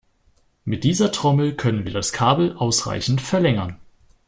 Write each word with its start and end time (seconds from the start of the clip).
Mit 0.65 0.83
dieser 0.83 1.11
Trommel 1.11 1.53
können 1.55 1.85
wir 1.85 1.93
das 1.93 2.11
Kabel 2.11 2.55
ausreichend 2.57 3.21
verlängern. 3.21 3.77